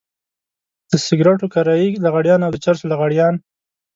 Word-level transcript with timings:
د 0.89 0.91
سګرټو 1.05 1.47
کرايي 1.53 1.87
لغړيان 2.05 2.39
او 2.43 2.51
د 2.53 2.57
چرسو 2.63 2.85
لغړيان. 2.91 3.35